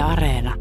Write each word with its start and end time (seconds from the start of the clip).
Yle 0.00 0.12
Areena. 0.12 0.54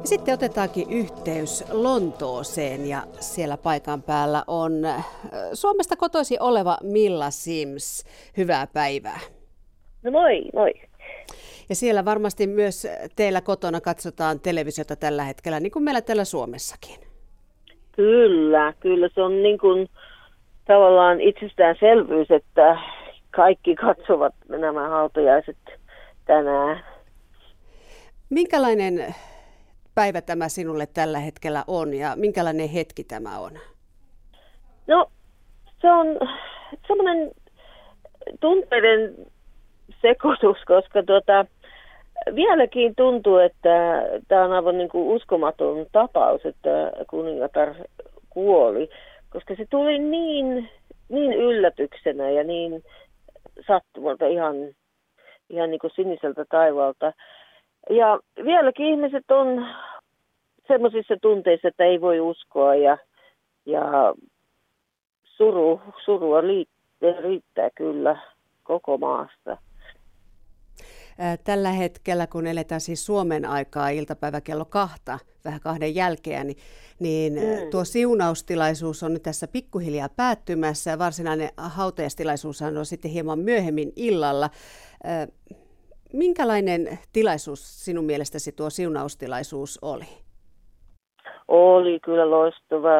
Ja 0.00 0.08
sitten 0.08 0.34
otetaankin 0.34 0.90
yhteys 0.90 1.64
Lontooseen 1.72 2.88
ja 2.88 3.02
siellä 3.20 3.56
paikan 3.56 4.02
päällä 4.02 4.44
on 4.46 4.84
äh, 4.84 5.06
Suomesta 5.52 5.96
kotoisin 5.96 6.42
oleva 6.42 6.78
Milla 6.82 7.30
Sims. 7.30 8.04
Hyvää 8.36 8.66
päivää. 8.72 9.20
No 10.02 10.10
moi, 10.10 10.42
moi. 10.54 10.72
Ja 11.68 11.74
siellä 11.74 12.04
varmasti 12.04 12.46
myös 12.46 12.86
teillä 13.16 13.40
kotona 13.40 13.80
katsotaan 13.80 14.40
televisiota 14.40 14.96
tällä 14.96 15.24
hetkellä, 15.24 15.60
niin 15.60 15.72
kuin 15.72 15.82
meillä 15.82 16.00
täällä 16.00 16.24
Suomessakin. 16.24 16.96
Kyllä, 17.92 18.72
kyllä 18.80 19.08
se 19.14 19.22
on 19.22 19.42
niin 19.42 19.58
kuin 19.58 19.88
tavallaan 20.66 21.20
itsestäänselvyys, 21.20 22.30
että 22.30 22.78
kaikki 23.36 23.74
katsovat 23.74 24.34
nämä 24.48 24.88
hautajaiset 24.88 25.56
tänään. 26.24 26.84
Minkälainen 28.30 29.14
päivä 29.94 30.20
tämä 30.20 30.48
sinulle 30.48 30.86
tällä 30.94 31.18
hetkellä 31.18 31.64
on 31.66 31.94
ja 31.94 32.12
minkälainen 32.16 32.68
hetki 32.68 33.04
tämä 33.04 33.38
on? 33.38 33.52
No, 34.86 35.10
se 35.80 35.92
on 35.92 36.06
semmoinen 36.86 37.30
tunteiden 38.40 39.14
sekoitus, 40.02 40.56
koska 40.66 41.02
tuota, 41.02 41.46
vieläkin 42.34 42.94
tuntuu, 42.94 43.38
että 43.38 44.02
tämä 44.28 44.44
on 44.44 44.52
aivan 44.52 44.78
niin 44.78 44.88
kuin 44.88 45.16
uskomaton 45.16 45.86
tapaus, 45.92 46.46
että 46.46 46.92
kuningatar 47.10 47.74
kuoli, 48.30 48.90
koska 49.30 49.54
se 49.54 49.66
tuli 49.70 49.98
niin, 49.98 50.68
niin 51.08 51.32
yllätyksenä 51.32 52.30
ja 52.30 52.44
niin 52.44 52.84
sattumalta 53.66 54.26
ihan, 54.26 54.54
ihan 55.50 55.70
niin 55.70 55.78
kuin 55.78 55.90
siniseltä 55.94 56.44
taivaalta. 56.50 57.12
Ja 57.90 58.20
vieläkin 58.44 58.86
ihmiset 58.86 59.30
on 59.30 59.66
semmoisissa 60.68 61.14
tunteissa, 61.22 61.68
että 61.68 61.84
ei 61.84 62.00
voi 62.00 62.20
uskoa 62.20 62.74
ja, 62.74 62.98
ja 63.66 64.14
suru, 65.24 65.80
surua 66.04 66.40
riittää, 66.40 67.20
riittää 67.20 67.68
kyllä 67.74 68.16
koko 68.62 68.98
maasta. 68.98 69.56
Tällä 71.44 71.70
hetkellä, 71.70 72.26
kun 72.26 72.46
eletään 72.46 72.80
siis 72.80 73.06
Suomen 73.06 73.44
aikaa 73.44 73.88
iltapäivä 73.88 74.40
kello 74.40 74.64
kahta, 74.64 75.18
vähän 75.44 75.60
kahden 75.60 75.94
jälkeen, 75.94 76.46
niin, 76.46 76.56
niin 77.00 77.32
mm. 77.32 77.70
tuo 77.70 77.84
siunaustilaisuus 77.84 79.02
on 79.02 79.12
nyt 79.12 79.22
tässä 79.22 79.48
pikkuhiljaa 79.48 80.08
päättymässä 80.16 80.90
ja 80.90 80.98
varsinainen 80.98 81.48
hautajastilaisuus 81.56 82.62
on 82.62 82.86
sitten 82.86 83.10
hieman 83.10 83.38
myöhemmin 83.38 83.92
illalla. 83.96 84.50
Minkälainen 86.12 86.98
tilaisuus 87.12 87.84
sinun 87.84 88.04
mielestäsi 88.04 88.52
tuo 88.52 88.70
siunaustilaisuus 88.70 89.78
oli? 89.82 90.04
Oli 91.48 92.00
kyllä 92.00 92.30
loistava, 92.30 92.90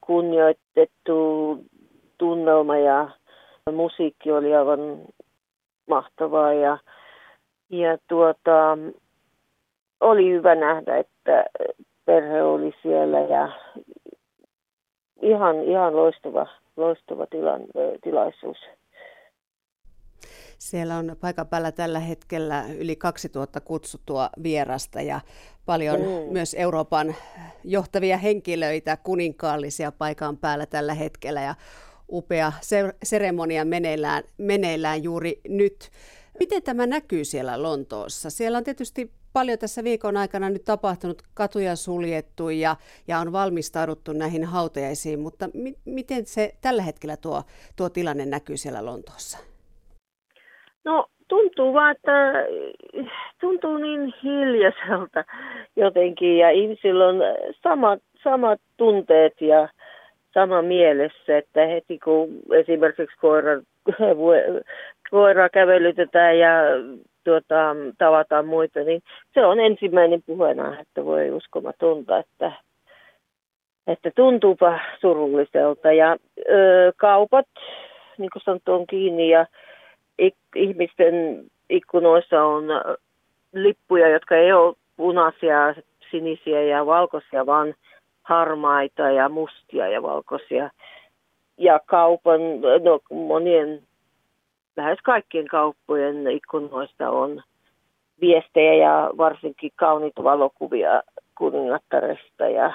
kunnioitettu 0.00 1.58
tunnelma 2.18 2.76
ja 2.76 3.08
musiikki 3.72 4.32
oli 4.32 4.54
aivan 4.54 4.80
mahtavaa 5.86 6.52
ja, 6.52 6.78
ja 7.70 7.98
tuota, 8.08 8.78
oli 10.00 10.30
hyvä 10.30 10.54
nähdä, 10.54 10.96
että 10.96 11.44
perhe 12.04 12.42
oli 12.42 12.72
siellä 12.82 13.20
ja 13.20 13.48
ihan, 15.22 15.62
ihan 15.62 15.96
loistava, 15.96 16.46
loistava 16.76 17.26
tilan, 17.26 17.62
tilaisuus. 18.02 18.58
Siellä 20.58 20.96
on 20.96 21.16
paikan 21.20 21.46
päällä 21.46 21.72
tällä 21.72 21.98
hetkellä 22.00 22.64
yli 22.78 22.96
2000 22.96 23.60
kutsuttua 23.60 24.30
vierasta 24.42 25.00
ja 25.00 25.20
paljon 25.66 26.00
mm. 26.00 26.32
myös 26.32 26.54
Euroopan 26.54 27.14
johtavia 27.64 28.16
henkilöitä, 28.16 28.96
kuninkaallisia 28.96 29.92
paikan 29.92 30.36
päällä 30.36 30.66
tällä 30.66 30.94
hetkellä 30.94 31.40
ja 31.40 31.54
upea 32.12 32.52
seremonia 33.02 33.64
meneillään, 33.64 34.22
meneillään 34.38 35.02
juuri 35.02 35.40
nyt. 35.48 35.90
Miten 36.38 36.62
tämä 36.62 36.86
näkyy 36.86 37.24
siellä 37.24 37.62
Lontoossa? 37.62 38.30
Siellä 38.30 38.58
on 38.58 38.64
tietysti 38.64 39.10
paljon 39.32 39.58
tässä 39.58 39.84
viikon 39.84 40.16
aikana 40.16 40.50
nyt 40.50 40.64
tapahtunut, 40.64 41.22
katuja 41.34 41.76
suljettu 41.76 42.50
ja, 42.50 42.76
ja 43.08 43.18
on 43.18 43.32
valmistauduttu 43.32 44.12
näihin 44.12 44.44
hautajaisiin, 44.44 45.20
mutta 45.20 45.48
mi- 45.54 45.78
miten 45.84 46.26
se 46.26 46.52
tällä 46.62 46.82
hetkellä 46.82 47.16
tuo, 47.16 47.42
tuo 47.76 47.88
tilanne 47.88 48.26
näkyy 48.26 48.56
siellä 48.56 48.84
Lontoossa? 48.84 49.38
No 50.84 51.06
tuntuu 51.28 51.74
vaan, 51.74 51.96
että 51.96 52.12
tuntuu 53.40 53.76
niin 53.76 54.14
hiljaiselta 54.22 55.24
jotenkin 55.76 56.38
ja 56.38 56.50
ihmisillä 56.50 57.08
on 57.08 57.16
samat, 57.62 58.02
samat 58.22 58.60
tunteet 58.76 59.40
ja 59.40 59.68
sama 60.34 60.62
mielessä, 60.62 61.38
että 61.38 61.66
heti 61.66 61.98
kun 61.98 62.28
esimerkiksi 62.52 63.16
koira, 63.20 63.60
koiraa 65.10 65.48
kävelytetään 65.48 66.38
ja 66.38 66.50
tuota, 67.24 67.76
tavataan 67.98 68.46
muita, 68.46 68.80
niin 68.80 69.02
se 69.34 69.44
on 69.44 69.60
ensimmäinen 69.60 70.22
puheena, 70.26 70.80
että 70.80 71.04
voi 71.04 71.30
uskomatonta, 71.30 72.18
että, 72.18 72.52
että 73.86 74.10
tuntuupa 74.16 74.80
surulliselta. 75.00 75.92
Ja 75.92 76.16
ö, 76.50 76.92
kaupat, 76.96 77.46
niin 78.18 78.30
kuin 78.32 78.42
sanottu, 78.44 78.72
on 78.72 78.86
kiinni 78.86 79.30
ja 79.30 79.46
ik, 80.18 80.34
ihmisten 80.56 81.44
ikkunoissa 81.70 82.44
on 82.44 82.64
lippuja, 83.52 84.08
jotka 84.08 84.36
ei 84.36 84.52
ole 84.52 84.74
punaisia, 84.96 85.74
sinisiä 86.10 86.62
ja 86.62 86.86
valkoisia, 86.86 87.46
vaan 87.46 87.74
harmaita 88.22 89.10
ja 89.10 89.28
mustia 89.28 89.88
ja 89.88 90.02
valkoisia. 90.02 90.70
Ja 91.58 91.80
kaupan, 91.86 92.40
no 92.60 93.00
monien, 93.26 93.82
lähes 94.76 94.98
kaikkien 95.04 95.48
kauppojen 95.48 96.26
ikkunoista 96.26 97.10
on 97.10 97.42
viestejä 98.20 98.74
ja 98.74 99.10
varsinkin 99.16 99.70
kauniita 99.76 100.24
valokuvia 100.24 101.02
kuningattaresta 101.38 102.48
ja, 102.48 102.72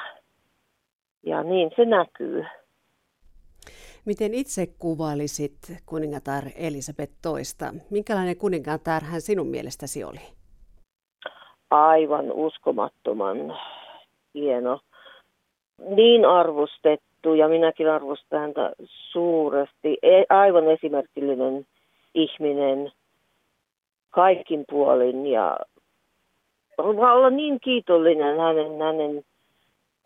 ja 1.24 1.44
niin 1.44 1.72
se 1.75 1.86
näkyy. 1.86 2.46
Miten 4.06 4.34
itse 4.34 4.68
kuvailisit 4.80 5.57
kuningatar 5.86 6.44
Elisabeth 6.56 7.13
toista? 7.22 7.66
Minkälainen 7.90 8.38
kuningatar 8.38 9.03
hän 9.03 9.22
sinun 9.22 9.47
mielestäsi 9.47 10.03
oli? 10.03 10.19
Aivan 11.69 12.31
uskomattoman 12.31 13.38
hieno 14.34 14.80
niin 15.77 16.25
arvostettu 16.25 17.33
ja 17.33 17.47
minäkin 17.47 17.89
arvostan 17.89 18.39
häntä 18.39 18.71
suuresti. 18.85 19.97
E, 20.03 20.23
aivan 20.29 20.67
esimerkillinen 20.67 21.65
ihminen 22.13 22.91
kaikkin 24.09 24.65
puolin 24.69 25.27
ja 25.27 25.57
olla 26.77 27.29
niin 27.29 27.59
kiitollinen 27.59 28.39
hänen, 28.39 28.81
hänen 28.81 29.23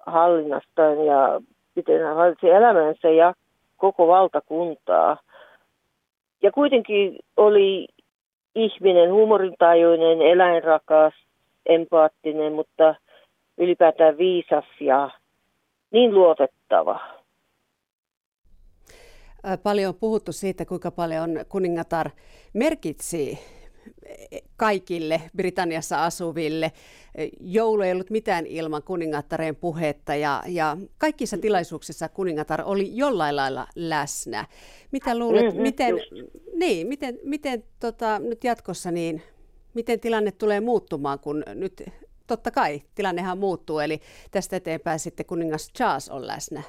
hallinnastaan 0.05 1.05
ja 1.05 1.41
miten 1.75 2.01
hän 2.01 2.15
hallitsi 2.15 2.49
elämänsä 2.49 3.09
ja 3.09 3.33
koko 3.77 4.07
valtakuntaa. 4.07 5.17
Ja 6.41 6.51
kuitenkin 6.51 7.19
oli 7.37 7.87
ihminen, 8.55 9.11
huumorintajuinen, 9.11 10.21
eläinrakas, 10.21 11.13
empaattinen, 11.65 12.53
mutta 12.53 12.95
ylipäätään 13.57 14.17
viisas 14.17 14.65
ja 14.79 15.09
niin 15.91 16.15
luotettava. 16.15 16.99
Paljon 19.63 19.89
on 19.89 19.99
puhuttu 19.99 20.31
siitä, 20.31 20.65
kuinka 20.65 20.91
paljon 20.91 21.29
kuningatar 21.49 22.09
merkitsi 22.53 23.39
kaikille 24.57 25.21
Britanniassa 25.37 26.05
asuville. 26.05 26.71
Joulu 27.39 27.81
ei 27.81 27.91
ollut 27.91 28.09
mitään 28.09 28.45
ilman 28.45 28.83
kuningattareen 28.83 29.55
puhetta 29.55 30.15
ja, 30.15 30.43
ja 30.47 30.77
kaikissa 30.97 31.37
tilaisuuksissa 31.37 32.09
kuningatar 32.09 32.61
oli 32.65 32.97
jollain 32.97 33.35
lailla 33.35 33.67
läsnä. 33.75 34.45
Mitä 34.91 35.19
luulet, 35.19 35.45
mm-hmm, 35.45 35.61
miten, 35.61 35.95
niin, 36.53 36.87
miten, 36.87 37.19
miten 37.23 37.63
tota, 37.79 38.19
nyt 38.19 38.43
jatkossa, 38.43 38.91
niin 38.91 39.21
miten 39.73 39.99
tilanne 39.99 40.31
tulee 40.31 40.59
muuttumaan, 40.59 41.19
kun 41.19 41.43
nyt 41.55 41.83
totta 42.31 42.51
kai 42.51 42.81
tilannehan 42.95 43.37
muuttuu, 43.37 43.79
eli 43.79 43.97
tästä 44.31 44.55
eteenpäin 44.55 44.99
sitten 44.99 45.25
kuningas 45.25 45.73
Charles 45.77 46.09
on 46.09 46.27
läsnä. 46.27 46.61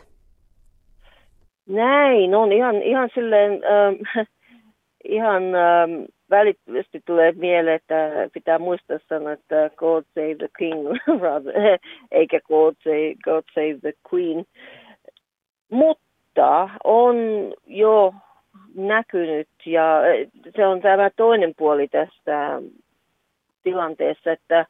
Näin 1.68 2.34
on, 2.34 2.52
ihan, 2.52 2.82
ihan 2.82 3.08
silleen, 3.14 3.52
ähm, 3.52 4.26
ihan 5.18 5.42
ähm, 5.42 6.04
välittömästi 6.30 7.00
tulee 7.04 7.32
mieleen, 7.32 7.76
että 7.76 8.10
pitää 8.32 8.58
muistaa 8.58 8.98
sanoa, 9.08 9.32
että 9.32 9.70
God 9.76 10.04
save 10.14 10.34
the 10.34 10.48
king, 10.58 10.88
rather, 11.22 11.54
eikä 12.10 12.40
God 12.40 12.74
save, 12.84 13.14
God 13.24 13.44
save 13.54 13.78
the 13.80 13.92
queen. 14.12 14.44
Mutta 15.70 16.68
on 16.84 17.16
jo 17.66 18.14
näkynyt 18.74 19.48
ja 19.66 20.00
se 20.56 20.66
on 20.66 20.80
tämä 20.80 21.10
toinen 21.16 21.54
puoli 21.58 21.88
tästä 21.88 22.62
tilanteessa, 23.62 24.32
että 24.32 24.66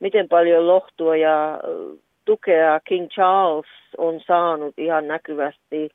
miten 0.00 0.28
paljon 0.28 0.66
lohtua 0.66 1.16
ja 1.16 1.60
tukea 2.24 2.80
King 2.80 3.08
Charles 3.08 3.66
on 3.98 4.20
saanut 4.26 4.78
ihan 4.78 5.08
näkyvästi 5.08 5.90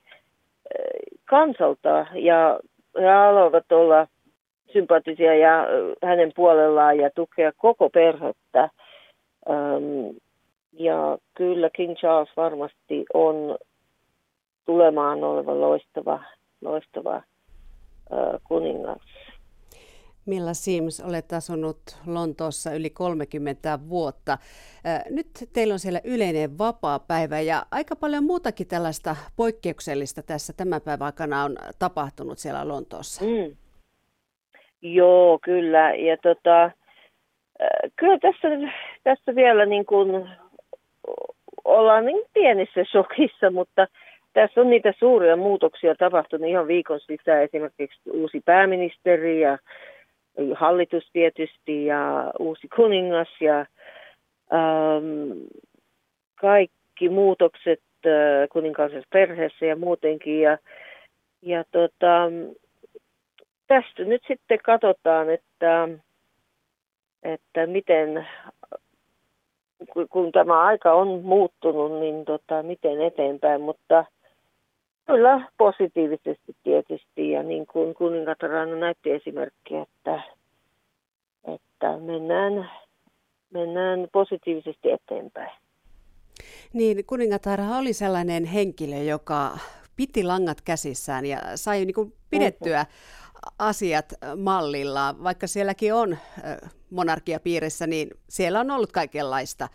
kansalta 1.26 2.06
ja 2.14 2.60
he 3.00 3.08
haluavat 3.08 3.72
olla 3.72 4.08
sympaattisia 4.74 5.36
ja 5.36 5.68
hänen 6.04 6.32
puolellaan 6.36 6.98
ja 6.98 7.10
tukea 7.16 7.52
koko 7.58 7.90
perhettä. 7.90 8.70
Ja 10.74 11.18
kyllä 11.34 11.70
King 11.70 11.96
Charles 11.96 12.38
varmasti 12.38 13.06
on 13.14 13.58
tulemaan 14.66 15.24
oleva 15.24 15.60
loistava, 15.60 16.24
loistava 16.62 17.22
kuningas. 18.44 19.02
Milla 20.26 20.54
Sims, 20.54 21.04
olet 21.08 21.34
asunut 21.34 21.78
Lontoossa 22.08 22.74
yli 22.74 22.90
30 22.90 23.80
vuotta. 23.90 24.38
Nyt 25.10 25.28
teillä 25.54 25.74
on 25.74 25.80
siellä 25.80 26.02
yleinen 26.04 26.58
vapaa-päivä 26.58 27.40
ja 27.40 27.64
aika 27.72 27.96
paljon 27.96 28.24
muutakin 28.24 28.68
tällaista 28.68 29.16
poikkeuksellista 29.36 30.24
tässä 30.24 30.54
tämän 30.58 30.82
päivän 30.82 31.06
aikana 31.06 31.44
on 31.44 31.56
tapahtunut 31.80 32.38
siellä 32.38 32.68
Lontoossa. 32.68 33.26
Mm. 33.26 33.56
Joo, 34.82 35.40
kyllä. 35.44 35.94
Ja 35.94 36.18
tota, 36.18 36.72
kyllä 37.96 38.18
tässä, 38.18 38.48
tässä 39.04 39.36
vielä 39.36 39.66
niin 39.66 39.86
kuin 39.86 40.30
ollaan 41.66 42.06
niin 42.06 42.26
pienissä 42.34 42.84
shokissa, 42.84 43.52
mutta 43.52 43.88
tässä 44.34 44.62
on 44.62 44.70
niitä 44.70 44.94
suuria 45.00 45.36
muutoksia 45.36 45.96
tapahtunut 45.96 46.50
ihan 46.50 46.68
viikon 46.68 47.00
sisään. 47.00 47.44
Esimerkiksi 47.44 48.00
uusi 48.14 48.42
pääministeri 48.46 49.42
ja 49.42 49.58
hallitus 50.56 51.10
tietysti 51.14 51.86
ja 51.86 52.32
uusi 52.40 52.68
kuningas 52.76 53.30
ja 53.42 53.60
ähm, 54.54 55.32
kaikki 56.36 57.10
muutokset 57.10 57.82
äh, 58.06 58.50
kuninkaallisessa 58.52 59.08
perheessä 59.14 59.66
ja 59.66 59.76
muutenkin. 59.76 60.42
Ja, 60.42 60.58
ja 61.42 61.64
tota, 61.72 62.32
tästä 63.68 64.04
nyt 64.04 64.24
sitten 64.28 64.60
katsotaan, 64.64 65.30
että, 65.30 65.88
että 67.24 67.68
miten, 67.68 68.28
kun 70.10 70.32
tämä 70.32 70.62
aika 70.62 70.94
on 70.94 71.22
muuttunut, 71.24 72.00
niin 72.00 72.26
tota, 72.26 72.64
miten 72.64 73.02
eteenpäin, 73.02 73.62
mutta 73.62 74.06
kyllä 75.12 75.50
positiivisesti 75.58 76.56
tietysti 76.64 77.32
ja 77.32 77.44
niin 77.44 77.68
kuin 77.68 77.94
kuningatar 77.94 78.52
näytti 78.80 79.12
esimerkkiä, 79.12 79.82
että, 79.82 80.22
että 81.54 81.98
mennään, 81.98 82.72
mennään 83.54 84.08
positiivisesti 84.12 84.92
eteenpäin. 84.92 85.52
Niin, 86.74 87.06
kuningatar 87.06 87.60
oli 87.80 87.94
sellainen 87.94 88.46
henkilö, 88.46 88.96
joka 88.96 89.58
piti 89.96 90.24
langat 90.24 90.62
käsissään 90.62 91.26
ja 91.26 91.38
sai 91.56 91.86
niin 91.86 91.94
kuin 91.94 92.14
pidettyä 92.30 92.86
asiat 93.60 94.14
mallillaan. 94.38 95.24
Vaikka 95.24 95.48
sielläkin 95.48 95.94
on 95.94 96.18
monarkiapiirissä, 96.90 97.88
niin 97.88 98.10
siellä 98.30 98.60
on 98.60 98.72
ollut 98.72 98.92
kaikenlaista 98.92 99.68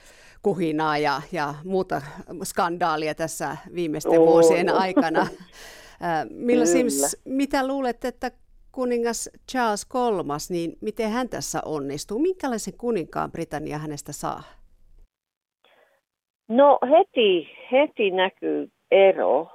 kuhinaa 0.42 0.98
ja, 0.98 1.22
ja 1.32 1.54
muuta 1.64 2.02
skandaalia 2.44 3.14
tässä 3.14 3.56
viimeisten 3.74 4.20
oh. 4.20 4.26
vuosien 4.26 4.68
aikana. 4.74 5.26
Milla 6.30 6.66
Sims, 6.66 7.22
mitä 7.24 7.66
luulet, 7.66 8.04
että 8.04 8.30
kuningas 8.72 9.30
Charles 9.50 9.84
kolmas, 9.84 10.50
niin 10.50 10.72
miten 10.80 11.10
hän 11.10 11.28
tässä 11.28 11.60
onnistuu? 11.64 12.18
Minkälaisen 12.18 12.74
kuninkaan 12.78 13.32
Britannia 13.32 13.78
hänestä 13.78 14.12
saa? 14.12 14.42
No 16.48 16.78
heti, 16.90 17.48
heti 17.72 18.10
näkyy 18.10 18.68
ero 18.90 19.48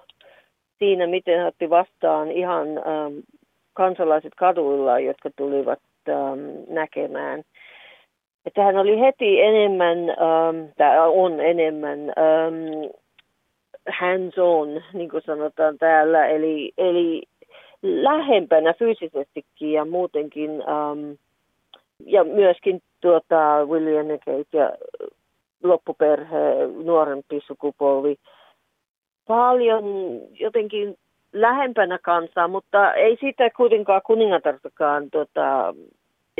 siinä, 0.79 1.07
miten 1.07 1.37
hän 1.37 1.47
otti 1.47 1.69
vastaan 1.69 2.31
ihan 2.31 2.67
ähm, 2.67 3.19
kansalaiset 3.81 4.35
kaduilla, 4.35 4.99
jotka 4.99 5.29
tulivat 5.35 5.79
ähm, 6.09 6.39
näkemään. 6.69 7.43
Että 8.45 8.63
hän 8.63 8.77
oli 8.77 8.99
heti 8.99 9.41
enemmän, 9.41 9.97
ähm, 10.09 10.57
tai 10.77 11.09
on 11.09 11.39
enemmän 11.39 11.99
ähm, 11.99 12.91
hands 13.99 14.37
on, 14.37 14.67
niin 14.93 15.09
kuin 15.09 15.23
sanotaan 15.25 15.77
täällä, 15.77 16.27
eli, 16.27 16.71
eli 16.77 17.23
lähempänä 17.81 18.73
fyysisestikin 18.73 19.71
ja 19.71 19.85
muutenkin, 19.85 20.51
ähm, 20.51 21.11
ja 22.05 22.23
myöskin 22.23 22.81
tuota, 23.01 23.65
William 23.65 24.09
ja 24.09 24.17
Kate 24.17 24.57
ja 24.57 24.71
loppuperhe, 25.63 26.67
nuorempi 26.83 27.41
sukupolvi, 27.47 28.15
paljon 29.27 29.83
jotenkin 30.39 30.97
lähempänä 31.33 31.99
kansaa, 32.03 32.47
mutta 32.47 32.93
ei 32.93 33.17
siitä 33.19 33.49
kuitenkaan 33.49 34.01
kuningatartakaan, 34.05 35.09
tota, 35.09 35.75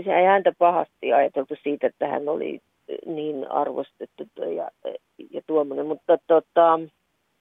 se 0.04 0.16
ei 0.16 0.26
häntä 0.26 0.52
pahasti 0.58 1.14
ajateltu 1.14 1.56
siitä, 1.64 1.88
että 1.88 2.08
hän 2.08 2.30
oli 2.30 2.62
niin 3.06 3.52
arvostettu 3.52 4.24
ja, 4.56 4.72
ja 5.32 5.42
tuommoinen, 5.48 5.86
mutta 5.86 6.18
tota, 6.28 6.80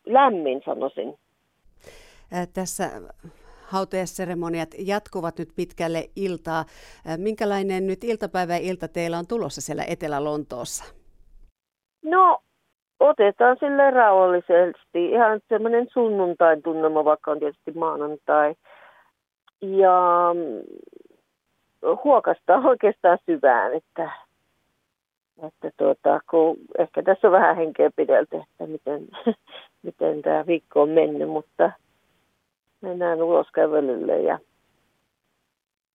lämmin 0.06 0.62
sanoisin. 0.64 1.14
Tässä 2.54 2.90
hautajaisseremoniat 3.62 4.68
jatkuvat 4.78 5.38
nyt 5.38 5.48
pitkälle 5.56 6.04
iltaa. 6.16 6.64
Minkälainen 7.16 7.86
nyt 7.86 8.04
iltapäivä 8.04 8.52
ja 8.52 8.60
ilta 8.62 8.88
teillä 8.88 9.18
on 9.18 9.26
tulossa 9.26 9.60
siellä 9.60 9.84
Etelä-Lontoossa? 9.84 10.84
No 12.04 12.42
otetaan 13.00 13.56
sille 13.60 13.90
rauhallisesti. 13.90 15.10
Ihan 15.10 15.40
semmoinen 15.48 15.86
sunnuntain 15.92 16.62
tunnelma, 16.62 17.04
vaikka 17.04 17.30
on 17.30 17.38
tietysti 17.38 17.72
maanantai. 17.72 18.54
Ja 19.60 20.30
mm, 20.34 20.62
huokastaa 22.04 22.60
oikeastaan 22.64 23.18
syvään, 23.26 23.74
että, 23.74 24.10
että 25.46 25.70
tuota, 25.76 26.20
kun 26.30 26.56
ehkä 26.78 27.02
tässä 27.02 27.28
on 27.28 27.32
vähän 27.32 27.56
henkeä 27.56 27.90
pideltä, 27.96 28.36
että 28.36 28.66
miten, 28.66 29.08
miten 29.82 30.22
tämä 30.22 30.46
viikko 30.46 30.82
on 30.82 30.88
mennyt, 30.88 31.28
mutta 31.28 31.72
mennään 32.80 33.22
ulos 33.22 33.46
kävelylle 33.54 34.20
ja 34.20 34.38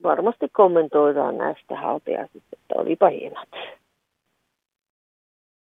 varmasti 0.04 0.50
kommentoidaan 0.50 1.38
näistä 1.38 1.76
haltiaisista, 1.76 2.50
että 2.54 2.82
olipa 2.82 3.10
hienot. 3.10 3.50